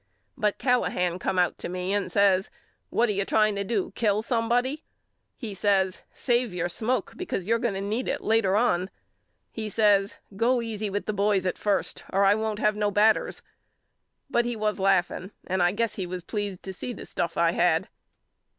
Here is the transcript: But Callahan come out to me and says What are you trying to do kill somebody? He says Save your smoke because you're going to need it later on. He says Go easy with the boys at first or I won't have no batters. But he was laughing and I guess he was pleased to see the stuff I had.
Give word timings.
But 0.35 0.57
Callahan 0.57 1.19
come 1.19 1.37
out 1.37 1.59
to 1.59 1.69
me 1.69 1.93
and 1.93 2.11
says 2.11 2.49
What 2.89 3.07
are 3.09 3.13
you 3.13 3.23
trying 3.23 3.53
to 3.53 3.63
do 3.63 3.91
kill 3.95 4.23
somebody? 4.23 4.83
He 5.37 5.53
says 5.53 6.01
Save 6.11 6.51
your 6.55 6.69
smoke 6.69 7.13
because 7.15 7.45
you're 7.45 7.59
going 7.59 7.75
to 7.75 7.81
need 7.81 8.07
it 8.07 8.21
later 8.21 8.55
on. 8.55 8.89
He 9.51 9.69
says 9.69 10.15
Go 10.35 10.59
easy 10.59 10.89
with 10.89 11.05
the 11.05 11.13
boys 11.13 11.45
at 11.45 11.59
first 11.59 12.03
or 12.11 12.23
I 12.25 12.33
won't 12.33 12.57
have 12.57 12.75
no 12.75 12.89
batters. 12.89 13.43
But 14.27 14.43
he 14.45 14.55
was 14.55 14.79
laughing 14.79 15.33
and 15.45 15.61
I 15.61 15.71
guess 15.71 15.97
he 15.97 16.07
was 16.07 16.23
pleased 16.23 16.63
to 16.63 16.73
see 16.73 16.93
the 16.93 17.05
stuff 17.05 17.37
I 17.37 17.51
had. 17.51 17.87